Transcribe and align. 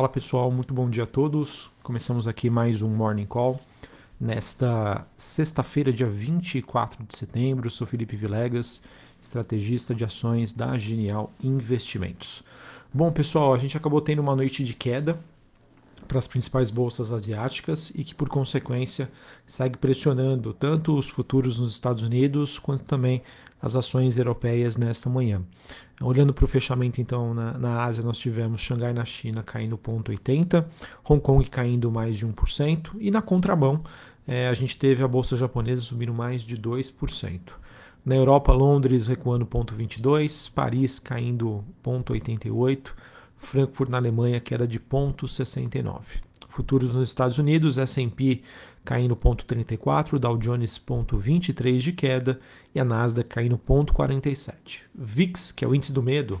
Fala 0.00 0.08
pessoal, 0.08 0.50
muito 0.50 0.72
bom 0.72 0.88
dia 0.88 1.02
a 1.02 1.06
todos. 1.06 1.70
Começamos 1.82 2.26
aqui 2.26 2.48
mais 2.48 2.80
um 2.80 2.88
Morning 2.88 3.26
Call. 3.26 3.60
Nesta 4.18 5.06
sexta-feira, 5.14 5.92
dia 5.92 6.06
24 6.06 7.04
de 7.04 7.18
setembro, 7.18 7.70
sou 7.70 7.86
Felipe 7.86 8.16
Vilegas, 8.16 8.82
estrategista 9.20 9.94
de 9.94 10.02
ações 10.02 10.54
da 10.54 10.78
Genial 10.78 11.30
Investimentos. 11.44 12.42
Bom, 12.90 13.12
pessoal, 13.12 13.52
a 13.52 13.58
gente 13.58 13.76
acabou 13.76 14.00
tendo 14.00 14.20
uma 14.20 14.34
noite 14.34 14.64
de 14.64 14.72
queda 14.72 15.20
para 16.10 16.18
as 16.18 16.26
principais 16.26 16.72
bolsas 16.72 17.12
asiáticas 17.12 17.90
e 17.94 18.02
que, 18.02 18.16
por 18.16 18.28
consequência, 18.28 19.08
segue 19.46 19.78
pressionando 19.78 20.52
tanto 20.52 20.98
os 20.98 21.08
futuros 21.08 21.60
nos 21.60 21.70
Estados 21.70 22.02
Unidos 22.02 22.58
quanto 22.58 22.82
também 22.82 23.22
as 23.62 23.76
ações 23.76 24.18
europeias 24.18 24.76
nesta 24.76 25.08
manhã. 25.08 25.40
Olhando 26.00 26.34
para 26.34 26.44
o 26.44 26.48
fechamento, 26.48 27.00
então, 27.00 27.32
na, 27.32 27.56
na, 27.56 27.84
Ásia, 27.84 28.02
nós 28.02 28.18
tivemos 28.18 28.60
Xangai 28.60 28.92
na 28.92 29.04
China 29.04 29.44
caindo 29.44 29.78
0,80, 29.78 30.64
Hong 31.08 31.20
Kong 31.20 31.48
caindo 31.48 31.92
mais 31.92 32.18
de 32.18 32.26
1%, 32.26 32.90
e 32.98 33.08
na 33.12 33.22
contramão, 33.22 33.80
é, 34.26 34.48
a 34.48 34.54
gente 34.54 34.76
teve 34.76 35.04
a 35.04 35.08
bolsa 35.08 35.36
japonesa 35.36 35.82
subindo 35.82 36.12
mais 36.12 36.42
de 36.42 36.56
2%. 36.56 37.40
Na 38.04 38.16
Europa, 38.16 38.52
Londres 38.52 39.06
recuando 39.06 39.46
0,22, 39.46 40.52
Paris 40.52 40.98
caindo 40.98 41.64
0,88, 41.84 42.90
Frankfurt 43.40 43.90
na 43.90 43.96
Alemanha 43.96 44.38
queda 44.38 44.68
de 44.68 44.78
0,69. 44.78 46.02
Futuros 46.48 46.94
nos 46.94 47.08
Estados 47.08 47.38
Unidos, 47.38 47.78
S&P 47.78 48.42
caindo 48.84 49.16
0,34, 49.16 50.18
Dow 50.18 50.36
Jones 50.36 50.78
0,23 50.78 51.78
de 51.78 51.92
queda 51.92 52.40
e 52.74 52.80
a 52.80 52.84
Nasdaq 52.84 53.28
caindo 53.28 53.58
0,47. 53.58 54.82
VIX, 54.94 55.52
que 55.52 55.64
é 55.64 55.68
o 55.68 55.74
índice 55.74 55.92
do 55.92 56.02
medo, 56.02 56.40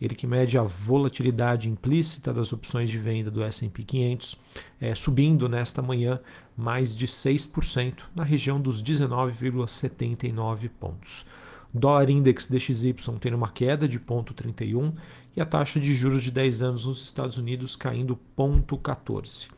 ele 0.00 0.14
que 0.14 0.26
mede 0.26 0.58
a 0.58 0.62
volatilidade 0.62 1.68
implícita 1.68 2.32
das 2.32 2.52
opções 2.52 2.90
de 2.90 2.98
venda 2.98 3.30
do 3.30 3.42
S&P 3.42 3.82
500, 3.82 4.36
é, 4.80 4.94
subindo 4.94 5.48
nesta 5.48 5.80
manhã 5.80 6.20
mais 6.56 6.96
de 6.96 7.06
6%, 7.06 8.02
na 8.14 8.24
região 8.24 8.60
dos 8.60 8.82
19,79 8.82 10.68
pontos. 10.80 11.24
Dólar 11.72 12.08
Index 12.08 12.46
DXY 12.46 12.94
tendo 13.20 13.36
uma 13.36 13.48
queda 13.48 13.88
de 13.88 13.98
0,31 13.98 14.92
e 15.36 15.40
a 15.40 15.46
taxa 15.46 15.80
de 15.80 15.92
juros 15.94 16.22
de 16.22 16.30
10 16.30 16.62
anos 16.62 16.86
nos 16.86 17.02
Estados 17.02 17.36
Unidos 17.36 17.76
caindo 17.76 18.18
0,14. 18.36 19.48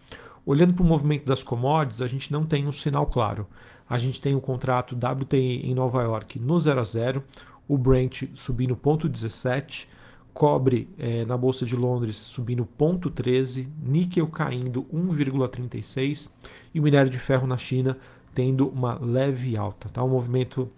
Olhando 0.44 0.74
para 0.74 0.84
o 0.84 0.86
movimento 0.86 1.24
das 1.24 1.42
commodities, 1.42 2.00
a 2.00 2.06
gente 2.06 2.33
não 2.33 2.44
tem 2.44 2.66
um 2.66 2.72
sinal 2.72 3.06
claro. 3.06 3.46
A 3.88 3.98
gente 3.98 4.20
tem 4.20 4.34
o 4.34 4.41
contrato 4.41 4.96
WTI 4.96 5.62
em 5.64 5.74
Nova 5.74 6.02
York 6.02 6.38
no 6.38 6.58
0 6.58 6.80
a 6.80 6.84
0, 6.84 7.24
o 7.68 7.77
Brent 7.77 8.24
subindo 8.34 8.77
0,17, 8.77 9.86
cobre 10.33 10.88
eh, 10.98 11.24
na 11.24 11.36
Bolsa 11.36 11.64
de 11.64 11.74
Londres 11.74 12.16
subindo 12.16 12.68
0,13, 12.78 13.68
níquel 13.83 14.27
caindo 14.28 14.84
1,36 14.92 16.33
e 16.74 16.78
o 16.78 16.83
minério 16.83 17.11
de 17.11 17.18
ferro 17.18 17.46
na 17.46 17.56
China 17.56 17.96
tendo 18.34 18.68
uma 18.68 18.98
leve 19.00 19.56
alta. 19.56 19.88
Tá? 19.88 20.05
Um 20.05 20.11
movimento 20.11 20.70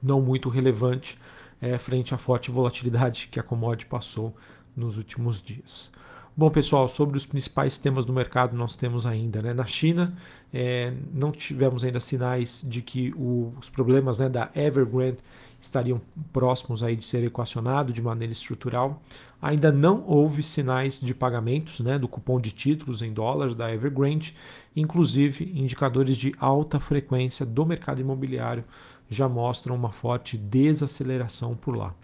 não 0.00 0.20
muito 0.20 0.48
relevante 0.48 1.18
é, 1.60 1.78
frente 1.78 2.14
à 2.14 2.18
forte 2.18 2.50
volatilidade 2.50 3.28
que 3.30 3.40
a 3.40 3.42
commodity 3.42 3.86
passou 3.86 4.34
nos 4.76 4.96
últimos 4.96 5.42
dias. 5.42 5.90
Bom, 6.38 6.50
pessoal, 6.50 6.86
sobre 6.86 7.16
os 7.16 7.24
principais 7.24 7.78
temas 7.78 8.04
do 8.04 8.12
mercado 8.12 8.54
nós 8.54 8.76
temos 8.76 9.06
ainda. 9.06 9.40
Né? 9.40 9.54
Na 9.54 9.64
China, 9.64 10.14
é, 10.52 10.92
não 11.10 11.32
tivemos 11.32 11.82
ainda 11.82 11.98
sinais 11.98 12.62
de 12.62 12.82
que 12.82 13.10
o, 13.16 13.54
os 13.58 13.70
problemas 13.70 14.18
né, 14.18 14.28
da 14.28 14.50
Evergrande 14.54 15.16
estariam 15.58 15.98
próximos 16.34 16.82
aí 16.82 16.94
de 16.94 17.06
ser 17.06 17.24
equacionado 17.24 17.90
de 17.90 18.02
maneira 18.02 18.34
estrutural. 18.34 19.02
Ainda 19.40 19.72
não 19.72 20.04
houve 20.06 20.42
sinais 20.42 21.00
de 21.00 21.14
pagamentos 21.14 21.80
né, 21.80 21.98
do 21.98 22.06
cupom 22.06 22.38
de 22.38 22.52
títulos 22.52 23.00
em 23.00 23.14
dólares 23.14 23.56
da 23.56 23.72
Evergrande, 23.72 24.36
inclusive 24.76 25.50
indicadores 25.54 26.18
de 26.18 26.34
alta 26.38 26.78
frequência 26.78 27.46
do 27.46 27.64
mercado 27.64 28.02
imobiliário 28.02 28.62
já 29.10 29.28
mostram 29.28 29.74
uma 29.74 29.90
forte 29.90 30.36
desaceleração 30.36 31.54
por 31.54 31.76
lá. 31.76 31.94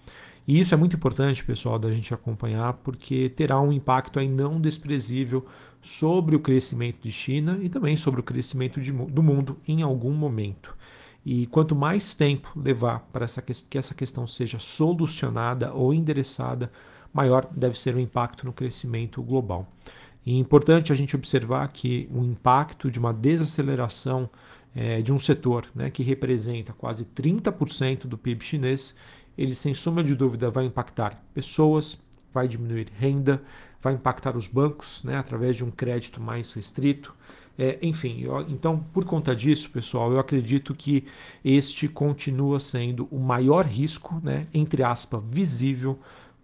E 0.46 0.58
isso 0.58 0.74
é 0.74 0.76
muito 0.76 0.96
importante, 0.96 1.44
pessoal, 1.44 1.78
da 1.78 1.90
gente 1.90 2.12
acompanhar, 2.12 2.72
porque 2.74 3.28
terá 3.28 3.60
um 3.60 3.72
impacto 3.72 4.18
aí 4.18 4.28
não 4.28 4.60
desprezível 4.60 5.46
sobre 5.80 6.34
o 6.34 6.40
crescimento 6.40 7.02
de 7.02 7.12
China 7.12 7.58
e 7.62 7.68
também 7.68 7.96
sobre 7.96 8.20
o 8.20 8.24
crescimento 8.24 8.80
de, 8.80 8.92
do 8.92 9.22
mundo 9.22 9.56
em 9.66 9.82
algum 9.82 10.12
momento. 10.12 10.74
E 11.24 11.46
quanto 11.46 11.76
mais 11.76 12.14
tempo 12.14 12.52
levar 12.56 13.08
para 13.12 13.24
essa, 13.24 13.40
que 13.40 13.78
essa 13.78 13.94
questão 13.94 14.26
seja 14.26 14.58
solucionada 14.58 15.72
ou 15.72 15.94
endereçada, 15.94 16.70
maior 17.12 17.46
deve 17.52 17.78
ser 17.78 17.94
o 17.94 18.00
impacto 18.00 18.44
no 18.44 18.52
crescimento 18.52 19.22
global. 19.22 19.68
E 20.26 20.34
é 20.34 20.38
importante 20.38 20.92
a 20.92 20.94
gente 20.94 21.14
observar 21.14 21.68
que 21.68 22.08
o 22.12 22.24
impacto 22.24 22.90
de 22.90 22.98
uma 22.98 23.12
desaceleração 23.12 24.28
é, 24.74 25.02
de 25.02 25.12
um 25.12 25.18
setor 25.18 25.66
né, 25.74 25.90
que 25.90 26.02
representa 26.02 26.72
quase 26.72 27.04
30% 27.04 28.06
do 28.06 28.16
PIB 28.16 28.44
chinês, 28.44 28.96
ele 29.36 29.54
sem 29.54 29.74
sombra 29.74 30.04
de 30.04 30.14
dúvida 30.14 30.50
vai 30.50 30.64
impactar 30.64 31.22
pessoas, 31.34 32.02
vai 32.32 32.48
diminuir 32.48 32.88
renda, 32.98 33.42
vai 33.80 33.94
impactar 33.94 34.36
os 34.36 34.46
bancos 34.46 35.02
né, 35.02 35.16
através 35.16 35.56
de 35.56 35.64
um 35.64 35.70
crédito 35.70 36.20
mais 36.20 36.52
restrito. 36.52 37.14
É, 37.58 37.78
enfim, 37.82 38.22
eu, 38.22 38.40
então 38.42 38.78
por 38.92 39.04
conta 39.04 39.36
disso, 39.36 39.70
pessoal, 39.70 40.10
eu 40.12 40.18
acredito 40.18 40.74
que 40.74 41.04
este 41.44 41.86
continua 41.86 42.58
sendo 42.58 43.06
o 43.10 43.18
maior 43.18 43.66
risco, 43.66 44.20
né, 44.22 44.46
entre 44.54 44.82
aspas, 44.82 45.22
visível 45.28 45.98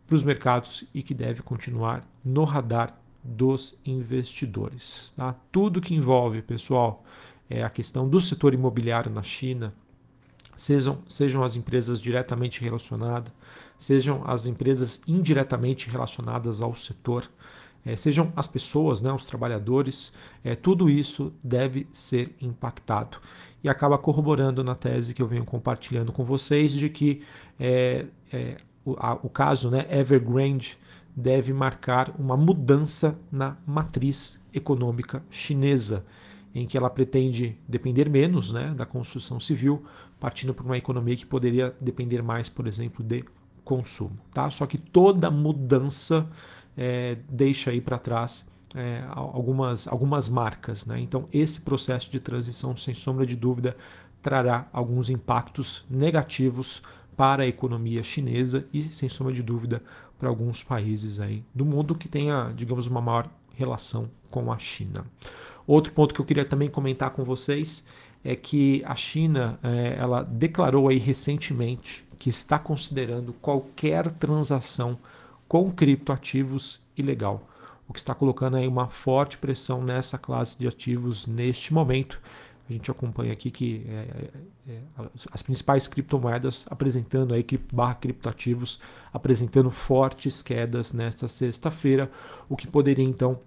para 0.07 0.15
os 0.15 0.23
mercados 0.23 0.85
e 0.95 1.03
que 1.03 1.15
deve 1.15 1.43
continuar 1.43 2.07
no 2.25 2.45
radar 2.45 2.99
dos 3.23 3.79
investidores. 3.85 5.13
Tá? 5.17 5.35
Tudo 5.53 5.81
que 5.81 5.95
envolve, 5.95 6.41
pessoal, 6.43 7.05
é 7.49 7.63
a 7.63 7.71
questão 7.71 8.09
do 8.09 8.21
setor 8.21 8.55
imobiliário 8.55 9.11
na 9.11 9.23
China, 9.23 9.73
sejam, 10.57 10.99
sejam 11.09 11.43
as 11.43 11.57
empresas 11.57 12.01
diretamente 12.01 12.63
relacionadas, 12.63 13.33
sejam 13.79 14.23
as 14.27 14.45
empresas 14.45 15.01
indiretamente 15.07 15.89
relacionadas 15.89 16.61
ao 16.61 16.75
setor, 16.75 17.31
é, 17.85 17.97
sejam 17.97 18.33
as 18.37 18.47
pessoas, 18.47 19.01
né, 19.01 19.11
os 19.13 19.25
trabalhadores, 19.25 20.13
é, 20.45 20.55
tudo 20.55 20.91
isso 20.91 21.33
deve 21.43 21.87
ser 21.93 22.35
impactado. 22.41 23.19
E 23.63 23.69
acaba 23.69 23.97
corroborando 23.97 24.63
na 24.63 24.75
tese 24.75 25.15
que 25.15 25.23
eu 25.23 25.27
venho 25.27 25.45
compartilhando 25.45 26.13
com 26.13 26.25
vocês 26.25 26.73
de 26.73 26.89
que 26.89 27.23
é, 27.59 28.07
é 28.33 28.57
o, 28.85 28.95
a, 28.99 29.15
o, 29.15 29.29
caso 29.29 29.71
né, 29.71 29.87
Evergrande 29.91 30.79
deve 31.15 31.53
marcar 31.53 32.15
uma 32.19 32.37
mudança 32.37 33.19
na 33.31 33.57
matriz 33.67 34.41
econômica 34.53 35.23
chinesa 35.31 36.05
em 36.55 36.67
que 36.67 36.77
ela 36.77 36.91
pretende 36.91 37.57
depender 37.67 38.09
menos 38.09 38.53
né, 38.53 38.75
da 38.77 38.87
construção 38.87 39.39
civil, 39.39 39.85
partindo 40.19 40.53
para 40.55 40.65
uma 40.65 40.79
economia 40.79 41.17
que 41.17 41.27
poderia 41.27 41.75
depender 41.81 42.23
mais, 42.23 42.49
por 42.49 42.67
exemplo, 42.67 43.05
de 43.05 43.25
consumo. 43.65 44.19
Tá? 44.33 44.49
Só 44.51 44.67
que 44.67 44.79
toda 44.79 45.31
mudança 45.31 46.29
é, 46.77 47.19
deixa 47.29 47.71
aí 47.71 47.81
para 47.81 47.99
trás 47.99 48.51
é, 48.75 49.05
algumas, 49.11 49.87
algumas 49.87 50.29
marcas. 50.29 50.87
Né? 50.87 51.01
Então, 51.01 51.29
esse 51.33 51.61
processo 51.61 52.11
de 52.11 52.21
transição, 52.21 52.77
sem 52.77 52.95
sombra 52.95 53.27
de 53.27 53.37
dúvida, 53.37 53.77
trará 54.23 54.67
alguns 54.73 55.11
impactos 55.11 55.85
negativos 55.89 56.83
para 57.17 57.43
a 57.43 57.47
economia 57.47 58.03
chinesa 58.03 58.67
e, 58.73 58.85
sem 58.93 59.09
sombra 59.09 59.33
de 59.33 59.43
dúvida, 59.43 59.83
para 60.19 60.29
alguns 60.29 60.63
países 60.63 61.21
aí 61.21 61.45
do 61.55 61.65
mundo 61.65 61.95
que 61.95 62.09
tenha, 62.09 62.53
digamos, 62.55 62.87
uma 62.87 63.01
maior 63.01 63.29
relação 63.55 64.11
com 64.31 64.53
a 64.53 64.59
China. 64.59 65.05
Outro 65.69 65.93
ponto 65.93 66.15
que 66.15 66.21
eu 66.23 66.25
queria 66.25 66.47
também 66.47 66.71
comentar 66.71 67.11
com 67.11 67.23
vocês 67.23 67.85
é 68.25 68.35
que 68.35 68.83
a 68.87 68.95
China 68.95 69.59
é, 69.63 69.97
ela 69.99 70.23
declarou 70.23 70.89
aí 70.89 70.99
recentemente 70.99 72.03
que 72.19 72.31
está 72.31 72.59
considerando 72.59 73.35
qualquer 73.35 74.11
transação 74.13 74.99
com 75.47 75.71
criptoativos 75.71 76.81
ilegal, 76.97 77.47
o 77.87 77.93
que 77.93 77.99
está 77.99 78.15
colocando 78.15 78.57
aí 78.57 78.67
uma 78.67 78.89
forte 78.89 79.37
pressão 79.37 79.83
nessa 79.83 80.17
classe 80.17 80.59
de 80.59 80.67
ativos 80.67 81.27
neste 81.27 81.75
momento. 81.75 82.19
A 82.69 82.73
gente 82.73 82.91
acompanha 82.91 83.35
aqui 83.35 83.51
que 83.51 83.85
é, 83.89 83.93
é, 83.93 84.73
é 84.73 84.81
as 85.31 85.43
principais 85.43 85.87
criptomoedas 85.87 86.67
apresentando 86.71 87.35
aí 87.35 87.45
barra 87.71 87.95
criptoativos 87.95 88.81
apresentando 89.13 89.71
fortes 89.71 90.41
quedas 90.43 90.93
nesta 90.93 91.29
sexta-feira, 91.29 92.11
o 92.49 92.57
que 92.57 92.67
poderia 92.67 93.05
então 93.05 93.39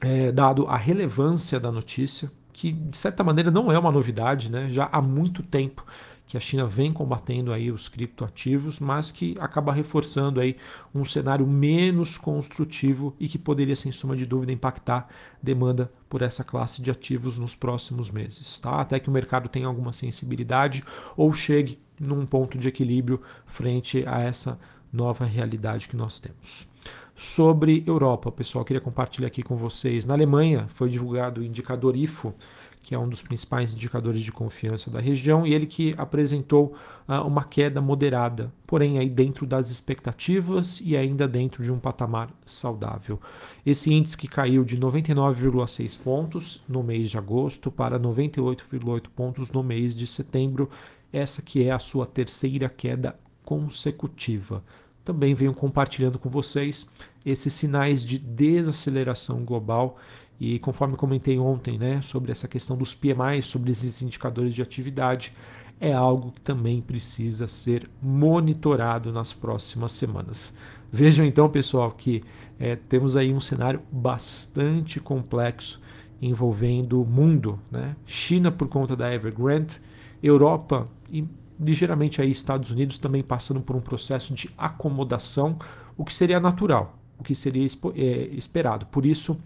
é, 0.00 0.30
dado 0.32 0.66
a 0.66 0.76
relevância 0.76 1.58
da 1.58 1.72
notícia, 1.72 2.30
que 2.52 2.72
de 2.72 2.96
certa 2.96 3.22
maneira 3.22 3.50
não 3.50 3.70
é 3.70 3.78
uma 3.78 3.92
novidade, 3.92 4.50
né? 4.50 4.68
já 4.68 4.88
há 4.90 5.00
muito 5.00 5.42
tempo 5.42 5.84
que 6.28 6.36
a 6.36 6.40
China 6.40 6.66
vem 6.66 6.92
combatendo 6.92 7.54
aí 7.54 7.72
os 7.72 7.88
criptoativos, 7.88 8.78
mas 8.78 9.10
que 9.10 9.34
acaba 9.40 9.72
reforçando 9.72 10.40
aí 10.40 10.56
um 10.94 11.02
cenário 11.02 11.46
menos 11.46 12.18
construtivo 12.18 13.16
e 13.18 13.26
que 13.26 13.38
poderia, 13.38 13.74
sem 13.74 13.90
suma 13.90 14.14
de 14.14 14.26
dúvida, 14.26 14.52
impactar 14.52 15.08
demanda 15.42 15.90
por 16.06 16.20
essa 16.20 16.44
classe 16.44 16.82
de 16.82 16.90
ativos 16.90 17.38
nos 17.38 17.54
próximos 17.54 18.10
meses, 18.10 18.60
tá? 18.60 18.78
Até 18.78 19.00
que 19.00 19.08
o 19.08 19.12
mercado 19.12 19.48
tenha 19.48 19.66
alguma 19.66 19.92
sensibilidade 19.94 20.84
ou 21.16 21.32
chegue 21.32 21.78
num 21.98 22.26
ponto 22.26 22.58
de 22.58 22.68
equilíbrio 22.68 23.22
frente 23.46 24.04
a 24.06 24.20
essa 24.20 24.58
nova 24.92 25.24
realidade 25.24 25.88
que 25.88 25.96
nós 25.96 26.20
temos. 26.20 26.68
Sobre 27.20 27.82
Europa, 27.84 28.30
pessoal, 28.30 28.64
queria 28.64 28.80
compartilhar 28.80 29.26
aqui 29.26 29.42
com 29.42 29.56
vocês. 29.56 30.06
Na 30.06 30.14
Alemanha 30.14 30.66
foi 30.68 30.88
divulgado 30.88 31.40
o 31.40 31.44
indicador 31.44 31.96
IFO, 31.96 32.32
que 32.80 32.94
é 32.94 32.98
um 32.98 33.08
dos 33.08 33.22
principais 33.22 33.74
indicadores 33.74 34.22
de 34.22 34.30
confiança 34.30 34.88
da 34.88 35.00
região, 35.00 35.44
e 35.44 35.52
ele 35.52 35.66
que 35.66 35.92
apresentou 35.98 36.76
uh, 37.08 37.26
uma 37.26 37.42
queda 37.42 37.80
moderada, 37.80 38.52
porém 38.64 39.00
aí 39.00 39.10
dentro 39.10 39.46
das 39.46 39.68
expectativas 39.68 40.80
e 40.80 40.96
ainda 40.96 41.26
dentro 41.26 41.64
de 41.64 41.72
um 41.72 41.80
patamar 41.80 42.30
saudável. 42.46 43.20
Esse 43.66 43.92
índice 43.92 44.16
que 44.16 44.28
caiu 44.28 44.62
de 44.62 44.78
99,6 44.78 46.00
pontos 46.00 46.62
no 46.68 46.84
mês 46.84 47.10
de 47.10 47.18
agosto 47.18 47.68
para 47.68 47.98
98,8 47.98 49.08
pontos 49.08 49.50
no 49.50 49.64
mês 49.64 49.96
de 49.96 50.06
setembro, 50.06 50.70
essa 51.12 51.42
que 51.42 51.64
é 51.64 51.72
a 51.72 51.80
sua 51.80 52.06
terceira 52.06 52.68
queda 52.68 53.18
consecutiva. 53.44 54.62
Também 55.08 55.32
venho 55.32 55.54
compartilhando 55.54 56.18
com 56.18 56.28
vocês 56.28 56.86
esses 57.24 57.54
sinais 57.54 58.04
de 58.04 58.18
desaceleração 58.18 59.42
global 59.42 59.96
e 60.38 60.58
conforme 60.58 60.98
comentei 60.98 61.38
ontem, 61.38 61.78
né, 61.78 62.02
sobre 62.02 62.30
essa 62.30 62.46
questão 62.46 62.76
dos 62.76 62.94
PMI, 62.94 63.40
sobre 63.40 63.70
esses 63.70 64.02
indicadores 64.02 64.54
de 64.54 64.60
atividade, 64.60 65.32
é 65.80 65.94
algo 65.94 66.32
que 66.32 66.42
também 66.42 66.82
precisa 66.82 67.48
ser 67.48 67.88
monitorado 68.02 69.10
nas 69.10 69.32
próximas 69.32 69.92
semanas. 69.92 70.52
Vejam 70.92 71.24
então, 71.24 71.48
pessoal, 71.48 71.90
que 71.92 72.22
é, 72.58 72.76
temos 72.76 73.16
aí 73.16 73.32
um 73.32 73.40
cenário 73.40 73.80
bastante 73.90 75.00
complexo 75.00 75.80
envolvendo 76.20 77.00
o 77.00 77.06
mundo, 77.06 77.58
né? 77.70 77.96
China 78.04 78.52
por 78.52 78.68
conta 78.68 78.94
da 78.94 79.10
Evergrande, 79.10 79.80
Europa 80.22 80.86
e 81.10 81.24
ligeiramente 81.60 82.20
aí 82.22 82.30
Estados 82.30 82.70
Unidos 82.70 82.98
também 82.98 83.22
passando 83.22 83.60
por 83.60 83.74
um 83.74 83.80
processo 83.80 84.32
de 84.34 84.50
acomodação, 84.56 85.58
o 85.96 86.04
que 86.04 86.14
seria 86.14 86.38
natural, 86.38 86.98
o 87.18 87.24
que 87.24 87.34
seria 87.34 87.66
é, 87.66 88.06
esperado. 88.32 88.86
Por 88.86 89.04
isso, 89.04 89.38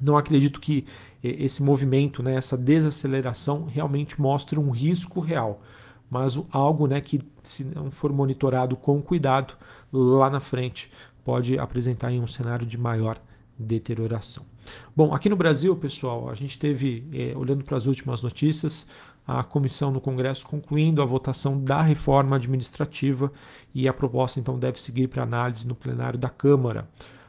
não 0.00 0.16
acredito 0.16 0.60
que 0.60 0.84
eh, 1.22 1.36
esse 1.44 1.62
movimento, 1.62 2.22
né, 2.22 2.34
essa 2.34 2.56
desaceleração 2.56 3.66
realmente 3.66 4.20
mostre 4.20 4.58
um 4.58 4.70
risco 4.70 5.20
real, 5.20 5.62
mas 6.10 6.38
algo 6.50 6.86
né, 6.86 7.00
que, 7.00 7.20
se 7.42 7.64
não 7.64 7.90
for 7.90 8.12
monitorado 8.12 8.76
com 8.76 9.00
cuidado, 9.02 9.54
lá 9.92 10.30
na 10.30 10.40
frente 10.40 10.90
pode 11.24 11.58
apresentar 11.58 12.10
em 12.10 12.20
um 12.20 12.26
cenário 12.26 12.66
de 12.66 12.78
maior 12.78 13.18
deterioração. 13.58 14.44
Bom, 14.94 15.14
aqui 15.14 15.28
no 15.28 15.36
Brasil, 15.36 15.74
pessoal, 15.76 16.28
a 16.28 16.34
gente 16.34 16.58
teve, 16.58 17.04
é, 17.12 17.36
olhando 17.36 17.64
para 17.64 17.76
as 17.76 17.86
últimas 17.86 18.22
notícias, 18.22 18.88
a 19.28 19.44
comissão 19.44 19.90
no 19.90 20.00
Congresso 20.00 20.46
concluindo 20.46 21.02
a 21.02 21.04
votação 21.04 21.62
da 21.62 21.82
reforma 21.82 22.36
administrativa 22.36 23.30
e 23.74 23.86
a 23.86 23.92
proposta 23.92 24.40
então 24.40 24.58
deve 24.58 24.80
seguir 24.80 25.08
para 25.08 25.22
análise 25.22 25.68
no 25.68 25.74
plenário 25.74 26.18
da 26.18 26.30
Câmara. 26.30 26.88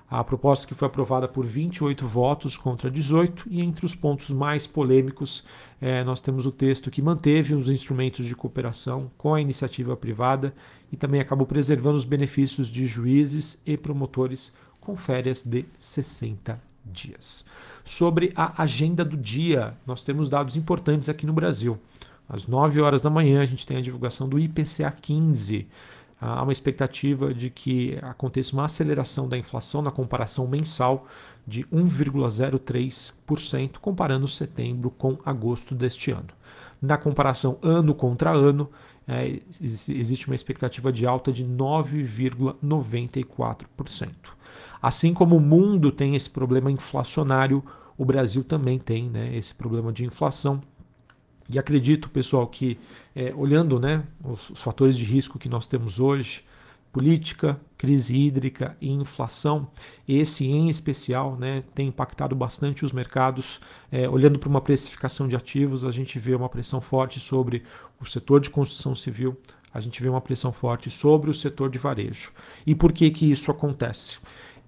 A 0.09 0.23
proposta 0.23 0.65
que 0.65 0.73
foi 0.73 0.87
aprovada 0.87 1.27
por 1.27 1.45
28 1.45 2.07
votos 2.07 2.55
contra 2.55 2.89
18, 2.89 3.45
e 3.47 3.61
entre 3.61 3.85
os 3.85 3.93
pontos 3.93 4.31
mais 4.31 4.65
polêmicos, 4.65 5.43
é, 5.79 6.03
nós 6.03 6.21
temos 6.21 6.45
o 6.47 6.51
texto 6.51 6.89
que 6.89 7.01
manteve 7.01 7.53
os 7.53 7.69
instrumentos 7.69 8.25
de 8.25 8.35
cooperação 8.35 9.11
com 9.17 9.35
a 9.35 9.41
iniciativa 9.41 9.95
privada 9.95 10.53
e 10.91 10.97
também 10.97 11.19
acabou 11.19 11.45
preservando 11.45 11.97
os 11.97 12.05
benefícios 12.05 12.71
de 12.71 12.87
juízes 12.87 13.61
e 13.65 13.77
promotores 13.77 14.55
com 14.79 14.95
férias 14.95 15.43
de 15.43 15.65
60 15.77 16.68
dias. 16.85 17.43
Sobre 17.83 18.31
a 18.35 18.61
agenda 18.61 19.03
do 19.03 19.17
dia, 19.17 19.75
nós 19.85 20.03
temos 20.03 20.29
dados 20.29 20.55
importantes 20.55 21.09
aqui 21.09 21.25
no 21.25 21.33
Brasil. 21.33 21.79
Às 22.27 22.45
9 22.45 22.79
horas 22.81 23.01
da 23.01 23.09
manhã, 23.09 23.41
a 23.41 23.45
gente 23.45 23.65
tem 23.65 23.77
a 23.77 23.81
divulgação 23.81 24.29
do 24.29 24.39
IPCA 24.39 24.91
15 24.91 25.67
há 26.19 26.43
uma 26.43 26.51
expectativa 26.51 27.33
de 27.33 27.49
que 27.49 27.97
aconteça 28.01 28.53
uma 28.53 28.65
aceleração 28.65 29.29
da 29.29 29.37
inflação 29.37 29.81
na 29.81 29.89
comparação 29.91 30.45
mensal 30.47 31.07
de 31.47 31.63
1,03%, 31.65 33.77
comparando 33.79 34.27
setembro 34.27 34.89
com 34.91 35.17
agosto 35.25 35.73
deste 35.73 36.11
ano. 36.11 36.27
Na 36.81 36.97
comparação 36.97 37.57
ano 37.61 37.95
contra 37.95 38.31
ano, 38.31 38.69
é, 39.07 39.39
existe 39.59 40.27
uma 40.27 40.35
expectativa 40.35 40.91
de 40.91 41.07
alta 41.07 41.31
de 41.31 41.45
9,94%. 41.45 44.09
Assim 44.81 45.13
como 45.13 45.37
o 45.37 45.41
mundo 45.41 45.91
tem 45.91 46.15
esse 46.15 46.29
problema 46.29 46.71
inflacionário, 46.71 47.63
o 47.97 48.05
Brasil 48.05 48.43
também 48.43 48.79
tem 48.79 49.09
né, 49.09 49.35
esse 49.35 49.53
problema 49.53 49.91
de 49.91 50.05
inflação 50.05 50.61
e 51.49 51.57
acredito, 51.57 52.09
pessoal, 52.09 52.45
que 52.45 52.77
é, 53.15 53.33
olhando 53.35 53.79
né, 53.79 54.03
os, 54.23 54.51
os, 54.51 54.61
fatores 54.61 54.95
de 54.95 55.03
risco 55.03 55.39
que 55.39 55.49
nós 55.49 55.65
temos 55.65 55.99
hoje, 55.99 56.43
política, 56.91 57.59
crise 57.75 58.15
hídrica 58.15 58.77
e 58.79 58.91
inflação, 58.91 59.67
esse 60.07 60.45
em 60.45 60.69
especial 60.69 61.35
né, 61.35 61.63
tem 61.73 61.87
impactado 61.87 62.35
bastante 62.35 62.85
os 62.85 62.91
mercados. 62.91 63.59
É, 63.91 64.07
olhando 64.07 64.37
para 64.37 64.47
uma 64.49 64.61
precificação 64.61 65.27
de 65.27 65.35
ativos, 65.35 65.85
a 65.85 65.91
gente 65.91 66.19
vê 66.19 66.35
uma 66.35 66.49
pressão 66.49 66.79
forte 66.79 67.19
sobre 67.19 67.63
o 67.99 68.05
setor 68.05 68.39
de 68.39 68.51
construção 68.51 68.93
civil, 68.93 69.35
a 69.73 69.79
gente 69.79 70.01
vê 70.01 70.09
uma 70.09 70.21
pressão 70.21 70.51
forte 70.51 70.91
sobre 70.91 71.31
o 71.31 71.33
setor 71.33 71.69
de 71.69 71.79
varejo. 71.79 72.31
E 72.65 72.75
por 72.75 72.91
que, 72.91 73.09
que 73.09 73.29
isso 73.31 73.49
acontece? 73.49 74.17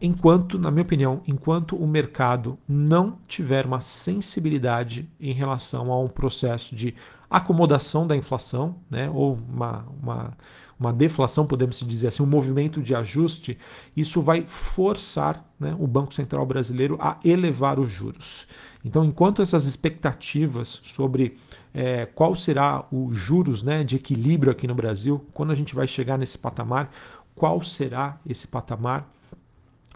Enquanto, 0.02 0.58
na 0.58 0.72
minha 0.72 0.84
opinião, 0.84 1.22
enquanto 1.28 1.76
o 1.76 1.88
mercado 1.88 2.58
não 2.68 3.18
tiver 3.28 3.66
uma 3.66 3.80
sensibilidade 3.80 5.08
em 5.20 5.32
relação 5.32 5.92
a 5.92 6.00
um 6.00 6.08
processo 6.08 6.76
de 6.76 6.96
acomodação 7.30 8.06
da 8.06 8.16
inflação, 8.16 8.76
né, 8.90 9.10
ou 9.10 9.40
uma, 9.50 9.86
uma, 10.02 10.38
uma 10.78 10.92
deflação, 10.92 11.46
podemos 11.46 11.80
dizer 11.80 12.08
assim, 12.08 12.24
um 12.24 12.26
movimento 12.26 12.82
de 12.82 12.94
ajuste, 12.94 13.58
isso 13.96 14.22
vai 14.22 14.44
forçar 14.48 15.46
né, 15.60 15.76
o 15.80 15.88
Banco 15.88 16.14
Central 16.14 16.46
brasileiro 16.46 16.98
a 17.00 17.18
elevar 17.24 17.80
os 17.80 17.90
juros. 17.90 18.48
Então, 18.84 19.06
enquanto 19.06 19.42
essas 19.42 19.66
expectativas 19.66 20.82
sobre 20.84 21.38
é, 21.74 22.06
qual 22.08 22.36
será 22.36 22.84
o 22.92 23.14
juros 23.14 23.62
né, 23.62 23.84
de 23.84 23.96
equilíbrio 23.96 24.52
aqui 24.52 24.68
no 24.68 24.76
Brasil, 24.76 25.24
quando 25.34 25.52
a 25.52 25.56
gente 25.56 25.76
vai 25.76 25.88
chegar 25.88 26.18
nesse 26.18 26.38
patamar, 26.38 26.92
qual 27.36 27.62
será 27.64 28.20
esse 28.28 28.48
patamar? 28.48 29.08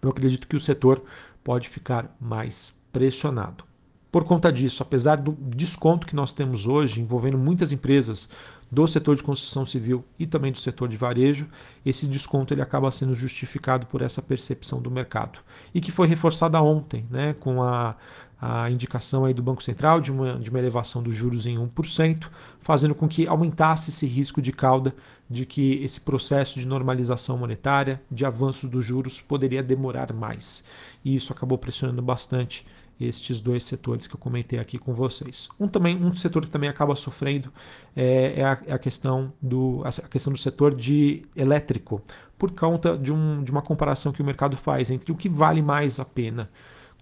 Eu 0.06 0.12
acredito 0.12 0.48
que 0.48 0.56
o 0.56 0.60
setor 0.60 1.04
pode 1.44 1.70
ficar 1.70 2.16
mais 2.20 2.76
pressionado. 2.92 3.64
Por 4.12 4.24
conta 4.24 4.52
disso, 4.52 4.82
apesar 4.82 5.18
do 5.18 5.34
desconto 5.34 6.08
que 6.08 6.16
nós 6.16 6.32
temos 6.32 6.66
hoje, 6.66 7.02
envolvendo 7.02 7.38
muitas 7.38 7.74
empresas 7.74 8.30
do 8.72 8.88
setor 8.88 9.16
de 9.16 9.24
construção 9.24 9.66
civil 9.66 10.06
e 10.18 10.26
também 10.26 10.52
do 10.52 10.58
setor 10.58 10.88
de 10.88 10.98
varejo, 10.98 11.48
esse 11.86 12.08
desconto 12.08 12.54
ele 12.54 12.62
acaba 12.62 12.90
sendo 12.92 13.14
justificado 13.14 13.86
por 13.88 14.02
essa 14.02 14.22
percepção 14.22 14.82
do 14.82 14.90
mercado 14.90 15.40
e 15.74 15.82
que 15.82 15.92
foi 15.92 16.08
reforçada 16.08 16.62
ontem, 16.62 17.06
né, 17.10 17.34
com 17.40 17.62
a, 17.62 17.96
a 18.42 18.70
indicação 18.72 19.26
aí 19.26 19.34
do 19.34 19.44
Banco 19.44 19.62
Central 19.62 20.00
de 20.00 20.12
uma, 20.12 20.40
de 20.40 20.50
uma 20.50 20.60
elevação 20.60 21.04
dos 21.04 21.16
juros 21.16 21.46
em 21.46 21.58
1%, 21.58 22.28
fazendo 22.60 22.96
com 22.96 23.08
que 23.08 23.28
aumentasse 23.28 23.90
esse 23.90 24.06
risco 24.06 24.42
de 24.42 24.52
cauda 24.52 24.96
de 25.30 25.46
que 25.46 25.84
esse 25.84 26.02
processo 26.02 26.60
de 26.60 26.68
normalização 26.68 27.38
monetária, 27.38 28.02
de 28.12 28.26
avanço 28.26 28.68
dos 28.68 28.86
juros, 28.86 29.22
poderia 29.22 29.64
demorar 29.64 30.14
mais. 30.14 30.64
E 31.04 31.16
isso 31.16 31.34
acabou 31.34 31.58
pressionando 31.58 32.02
bastante 32.02 32.66
estes 33.00 33.42
dois 33.42 33.64
setores 33.64 34.08
que 34.08 34.16
eu 34.16 34.20
comentei 34.20 34.60
aqui 34.60 34.78
com 34.78 34.94
vocês. 34.94 35.50
Um 35.60 35.68
também 35.68 35.98
um 35.98 36.16
setor 36.16 36.44
que 36.44 36.50
também 36.50 36.70
acaba 36.70 36.96
sofrendo 36.96 37.52
é, 37.96 38.36
é, 38.38 38.44
a, 38.44 38.60
é 38.68 38.74
a, 38.74 38.80
questão 38.80 39.34
do 39.42 39.82
a 39.84 39.92
questão 40.08 40.32
do 40.32 40.40
setor 40.40 40.74
de 40.74 41.24
elétrico 41.36 42.02
por 42.38 42.52
conta 42.52 42.98
de, 42.98 43.12
um, 43.12 43.44
de 43.44 43.52
uma 43.52 43.62
comparação 43.62 44.12
que 44.12 44.22
o 44.22 44.26
mercado 44.26 44.56
faz 44.56 44.90
entre 44.90 45.12
o 45.12 45.16
que 45.16 45.28
vale 45.28 45.62
mais 45.62 46.00
a 46.00 46.06
pena 46.06 46.50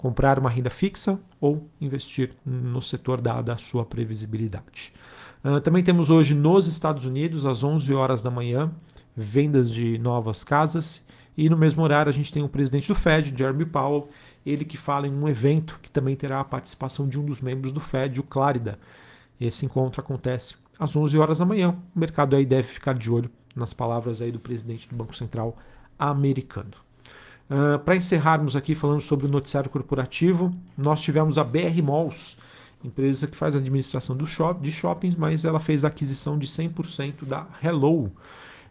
comprar 0.03 0.37
uma 0.37 0.49
renda 0.49 0.69
fixa 0.69 1.17
ou 1.39 1.69
investir 1.79 2.33
no 2.45 2.81
setor 2.81 3.21
dada 3.21 3.53
a 3.53 3.57
sua 3.57 3.85
previsibilidade. 3.85 4.91
Uh, 5.41 5.61
também 5.61 5.81
temos 5.81 6.09
hoje 6.09 6.35
nos 6.35 6.67
Estados 6.67 7.05
Unidos, 7.05 7.45
às 7.45 7.63
11 7.63 7.93
horas 7.93 8.21
da 8.21 8.29
manhã, 8.29 8.69
vendas 9.15 9.71
de 9.71 9.97
novas 9.99 10.43
casas. 10.43 11.07
E 11.37 11.49
no 11.49 11.57
mesmo 11.57 11.81
horário 11.81 12.09
a 12.09 12.13
gente 12.13 12.33
tem 12.33 12.43
o 12.43 12.49
presidente 12.49 12.89
do 12.89 12.93
Fed, 12.93 13.33
Jeremy 13.33 13.65
Powell, 13.65 14.09
ele 14.45 14.65
que 14.65 14.75
fala 14.75 15.07
em 15.07 15.15
um 15.15 15.25
evento 15.25 15.79
que 15.81 15.89
também 15.89 16.17
terá 16.17 16.41
a 16.41 16.43
participação 16.43 17.07
de 17.07 17.17
um 17.17 17.23
dos 17.23 17.39
membros 17.39 17.71
do 17.71 17.79
Fed, 17.79 18.19
o 18.19 18.23
Clarida. 18.23 18.77
Esse 19.39 19.65
encontro 19.65 20.01
acontece 20.01 20.55
às 20.77 20.93
11 20.93 21.17
horas 21.17 21.39
da 21.39 21.45
manhã. 21.45 21.77
O 21.95 21.99
mercado 21.99 22.35
aí 22.35 22.45
deve 22.45 22.67
ficar 22.67 22.93
de 22.93 23.09
olho 23.09 23.31
nas 23.55 23.71
palavras 23.71 24.21
aí 24.21 24.33
do 24.33 24.39
presidente 24.39 24.89
do 24.89 24.97
Banco 24.97 25.15
Central 25.15 25.57
americano. 25.97 26.82
Uh, 27.53 27.77
Para 27.77 27.95
encerrarmos 27.95 28.55
aqui 28.55 28.73
falando 28.73 29.01
sobre 29.01 29.27
o 29.27 29.29
noticiário 29.29 29.69
corporativo, 29.69 30.51
nós 30.75 31.03
tivemos 31.03 31.37
a 31.37 31.43
BR 31.43 31.83
Malls, 31.83 32.35
empresa 32.83 33.27
que 33.27 33.37
faz 33.37 33.55
administração 33.55 34.17
do 34.17 34.25
shop, 34.25 34.59
de 34.59 34.71
shoppings, 34.71 35.15
mas 35.15 35.45
ela 35.45 35.59
fez 35.59 35.85
a 35.85 35.89
aquisição 35.89 36.35
de 36.35 36.47
100% 36.47 37.25
da 37.25 37.45
Hello. 37.61 38.11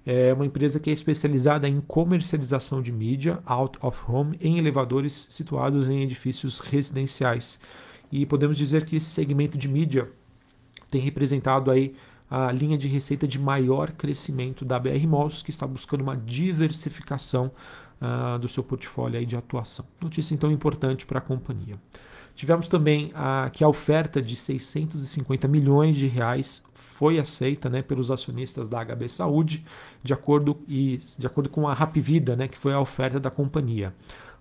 É 0.04 0.32
uma 0.32 0.44
empresa 0.44 0.80
que 0.80 0.90
é 0.90 0.92
especializada 0.92 1.68
em 1.68 1.80
comercialização 1.80 2.82
de 2.82 2.90
mídia 2.90 3.38
out 3.46 3.78
of 3.80 3.96
home 4.08 4.36
em 4.40 4.58
elevadores 4.58 5.28
situados 5.30 5.88
em 5.88 6.02
edifícios 6.02 6.58
residenciais. 6.58 7.60
E 8.10 8.26
podemos 8.26 8.56
dizer 8.56 8.84
que 8.84 8.96
esse 8.96 9.06
segmento 9.06 9.56
de 9.56 9.68
mídia 9.68 10.10
tem 10.90 11.00
representado 11.00 11.70
aí 11.70 11.94
a 12.28 12.50
linha 12.50 12.76
de 12.76 12.88
receita 12.88 13.28
de 13.28 13.38
maior 13.38 13.92
crescimento 13.92 14.64
da 14.64 14.76
BR 14.76 15.06
Malls, 15.06 15.40
que 15.44 15.50
está 15.50 15.68
buscando 15.68 16.00
uma 16.00 16.16
diversificação 16.16 17.52
uh, 18.02 18.38
do 18.38 18.48
seu 18.48 18.64
portfólio 18.64 19.18
aí 19.18 19.24
de 19.24 19.36
atuação. 19.36 19.86
Notícia 20.00 20.34
então 20.34 20.50
importante 20.50 21.06
para 21.06 21.18
a 21.18 21.22
companhia. 21.22 21.76
Tivemos 22.34 22.66
também 22.66 23.12
a, 23.14 23.50
que 23.52 23.62
a 23.62 23.68
oferta 23.68 24.20
de 24.20 24.34
650 24.34 25.46
milhões 25.46 25.96
de 25.96 26.06
reais 26.06 26.64
foi 26.72 27.18
aceita 27.18 27.68
né, 27.68 27.82
pelos 27.82 28.10
acionistas 28.10 28.68
da 28.68 28.82
HB 28.84 29.08
Saúde, 29.08 29.64
de 30.02 30.12
acordo, 30.12 30.58
e, 30.66 30.98
de 31.18 31.26
acordo 31.26 31.50
com 31.50 31.68
a 31.68 31.74
Rapvida, 31.74 32.34
né, 32.34 32.48
que 32.48 32.56
foi 32.56 32.72
a 32.72 32.80
oferta 32.80 33.20
da 33.20 33.30
companhia. 33.30 33.94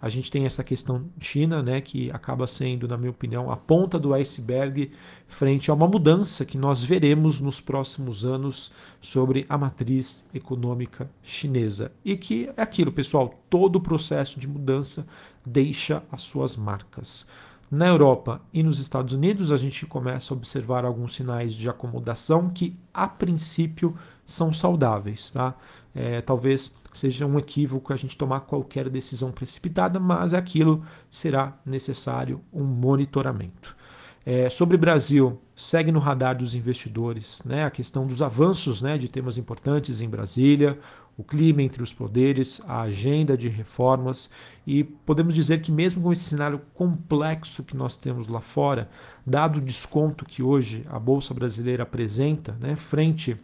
A 0.00 0.08
gente 0.08 0.30
tem 0.30 0.46
essa 0.46 0.62
questão 0.62 1.06
China, 1.20 1.60
né, 1.60 1.80
que 1.80 2.10
acaba 2.12 2.46
sendo, 2.46 2.86
na 2.86 2.96
minha 2.96 3.10
opinião, 3.10 3.50
a 3.50 3.56
ponta 3.56 3.98
do 3.98 4.14
iceberg 4.14 4.92
frente 5.26 5.70
a 5.70 5.74
uma 5.74 5.88
mudança 5.88 6.44
que 6.44 6.56
nós 6.56 6.82
veremos 6.82 7.40
nos 7.40 7.60
próximos 7.60 8.24
anos 8.24 8.72
sobre 9.00 9.44
a 9.48 9.58
matriz 9.58 10.24
econômica 10.32 11.10
chinesa. 11.22 11.90
E 12.04 12.16
que 12.16 12.48
é 12.56 12.62
aquilo, 12.62 12.92
pessoal, 12.92 13.42
todo 13.50 13.76
o 13.76 13.80
processo 13.80 14.38
de 14.38 14.46
mudança 14.46 15.06
deixa 15.44 16.02
as 16.12 16.22
suas 16.22 16.56
marcas. 16.56 17.26
Na 17.70 17.86
Europa 17.86 18.40
e 18.52 18.62
nos 18.62 18.78
Estados 18.78 19.12
Unidos, 19.12 19.52
a 19.52 19.56
gente 19.56 19.84
começa 19.84 20.32
a 20.32 20.36
observar 20.36 20.84
alguns 20.86 21.14
sinais 21.14 21.52
de 21.52 21.68
acomodação 21.68 22.48
que, 22.48 22.74
a 22.94 23.06
princípio, 23.06 23.94
são 24.24 24.54
saudáveis. 24.54 25.30
Tá? 25.30 25.54
É, 25.94 26.20
talvez 26.20 26.76
seja 26.92 27.26
um 27.26 27.38
equívoco 27.38 27.92
a 27.92 27.96
gente 27.96 28.16
tomar 28.16 28.40
qualquer 28.40 28.88
decisão 28.88 29.32
precipitada, 29.32 29.98
mas 29.98 30.34
aquilo 30.34 30.84
será 31.10 31.58
necessário 31.64 32.40
um 32.52 32.64
monitoramento. 32.64 33.76
É, 34.24 34.48
sobre 34.50 34.76
Brasil, 34.76 35.40
segue 35.56 35.90
no 35.90 35.98
radar 35.98 36.36
dos 36.36 36.54
investidores 36.54 37.42
né, 37.44 37.64
a 37.64 37.70
questão 37.70 38.06
dos 38.06 38.20
avanços 38.20 38.82
né, 38.82 38.98
de 38.98 39.08
temas 39.08 39.38
importantes 39.38 40.00
em 40.00 40.08
Brasília, 40.08 40.78
o 41.16 41.24
clima 41.24 41.62
entre 41.62 41.82
os 41.82 41.92
poderes, 41.92 42.62
a 42.68 42.82
agenda 42.82 43.36
de 43.36 43.48
reformas 43.48 44.30
e 44.66 44.84
podemos 44.84 45.34
dizer 45.34 45.62
que 45.62 45.72
mesmo 45.72 46.02
com 46.02 46.12
esse 46.12 46.24
cenário 46.24 46.60
complexo 46.74 47.64
que 47.64 47.76
nós 47.76 47.96
temos 47.96 48.28
lá 48.28 48.40
fora, 48.40 48.88
dado 49.26 49.58
o 49.58 49.62
desconto 49.62 50.24
que 50.24 50.42
hoje 50.42 50.84
a 50.88 50.98
bolsa 50.98 51.32
brasileira 51.32 51.82
apresenta, 51.82 52.56
né, 52.60 52.76
frente 52.76 53.36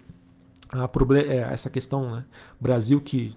essa 1.50 1.71
questão, 1.71 2.16
né, 2.16 2.25
Brasil 2.61 3.00
que 3.00 3.37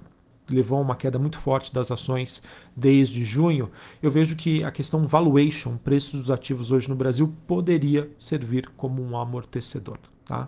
levou 0.49 0.77
a 0.79 0.81
uma 0.81 0.95
queda 0.95 1.19
muito 1.19 1.37
forte 1.37 1.73
das 1.73 1.91
ações 1.91 2.43
desde 2.75 3.25
junho, 3.25 3.69
eu 4.01 4.09
vejo 4.09 4.35
que 4.35 4.63
a 4.63 4.71
questão 4.71 5.05
valuation, 5.07 5.77
preço 5.77 6.15
dos 6.15 6.31
ativos 6.31 6.71
hoje 6.71 6.89
no 6.89 6.95
Brasil, 6.95 7.33
poderia 7.45 8.09
servir 8.17 8.69
como 8.77 9.01
um 9.03 9.17
amortecedor. 9.17 9.97
Tá? 10.25 10.47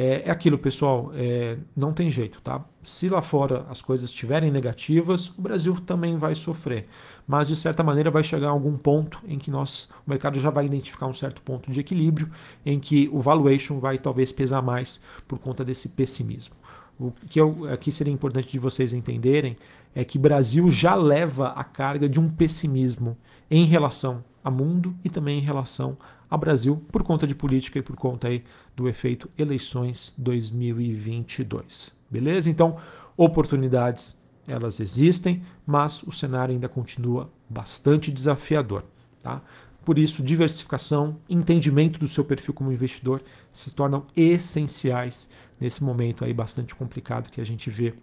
É, 0.00 0.28
é 0.28 0.30
aquilo, 0.30 0.56
pessoal, 0.56 1.10
é, 1.12 1.58
não 1.76 1.92
tem 1.92 2.08
jeito, 2.08 2.40
tá? 2.40 2.64
Se 2.84 3.08
lá 3.08 3.20
fora 3.20 3.66
as 3.68 3.82
coisas 3.82 4.08
estiverem 4.08 4.48
negativas, 4.48 5.26
o 5.36 5.42
Brasil 5.42 5.74
também 5.84 6.16
vai 6.16 6.36
sofrer. 6.36 6.86
Mas, 7.26 7.48
de 7.48 7.56
certa 7.56 7.82
maneira, 7.82 8.08
vai 8.08 8.22
chegar 8.22 8.46
a 8.46 8.50
algum 8.52 8.76
ponto 8.76 9.18
em 9.26 9.40
que 9.40 9.50
nós, 9.50 9.90
o 10.06 10.10
mercado 10.10 10.38
já 10.38 10.50
vai 10.50 10.66
identificar 10.66 11.08
um 11.08 11.12
certo 11.12 11.42
ponto 11.42 11.72
de 11.72 11.80
equilíbrio, 11.80 12.30
em 12.64 12.78
que 12.78 13.10
o 13.12 13.18
valuation 13.18 13.80
vai 13.80 13.98
talvez 13.98 14.30
pesar 14.30 14.62
mais 14.62 15.02
por 15.26 15.40
conta 15.40 15.64
desse 15.64 15.88
pessimismo. 15.88 16.54
O 16.96 17.10
que 17.28 17.40
eu, 17.40 17.68
aqui 17.68 17.90
seria 17.90 18.12
importante 18.12 18.52
de 18.52 18.58
vocês 18.60 18.92
entenderem 18.92 19.56
é 19.96 20.04
que 20.04 20.16
Brasil 20.16 20.70
já 20.70 20.94
leva 20.94 21.48
a 21.48 21.64
carga 21.64 22.08
de 22.08 22.20
um 22.20 22.28
pessimismo 22.28 23.18
em 23.50 23.64
relação 23.64 24.22
ao 24.44 24.52
mundo 24.52 24.94
e 25.04 25.10
também 25.10 25.40
em 25.40 25.42
relação 25.42 25.96
ao 26.28 26.38
Brasil 26.38 26.82
por 26.90 27.02
conta 27.02 27.26
de 27.26 27.34
política 27.34 27.78
e 27.78 27.82
por 27.82 27.96
conta 27.96 28.28
aí 28.28 28.42
do 28.76 28.88
efeito 28.88 29.30
eleições 29.36 30.14
2022. 30.18 31.94
Beleza? 32.10 32.48
Então, 32.50 32.76
oportunidades 33.16 34.18
elas 34.46 34.80
existem, 34.80 35.42
mas 35.66 36.02
o 36.02 36.12
cenário 36.12 36.54
ainda 36.54 36.68
continua 36.68 37.30
bastante 37.48 38.10
desafiador, 38.10 38.82
tá? 39.22 39.42
Por 39.84 39.98
isso, 39.98 40.22
diversificação, 40.22 41.16
entendimento 41.28 41.98
do 41.98 42.06
seu 42.06 42.24
perfil 42.24 42.52
como 42.52 42.72
investidor 42.72 43.22
se 43.52 43.72
tornam 43.72 44.06
essenciais 44.14 45.30
nesse 45.58 45.82
momento 45.82 46.24
aí 46.24 46.34
bastante 46.34 46.74
complicado 46.74 47.30
que 47.30 47.40
a 47.40 47.44
gente 47.44 47.70
vê 47.70 47.94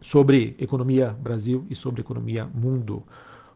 sobre 0.00 0.56
economia 0.58 1.10
Brasil 1.10 1.66
e 1.68 1.74
sobre 1.74 2.00
economia 2.00 2.46
mundo. 2.46 3.02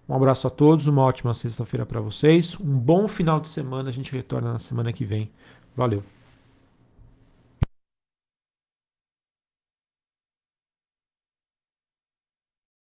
Um 0.09 0.15
abraço 0.15 0.47
a 0.47 0.51
todos, 0.51 0.87
uma 0.87 1.03
ótima 1.03 1.35
sexta-feira 1.35 1.85
para 1.85 2.01
vocês, 2.01 2.57
um 2.61 2.79
bom 2.79 3.09
final 3.09 3.41
de 3.41 3.49
semana. 3.49 3.89
A 3.89 3.93
gente 3.93 4.13
retorna 4.13 4.53
na 4.53 4.59
semana 4.59 4.93
que 4.93 5.05
vem. 5.05 5.31
Valeu! 5.77 6.16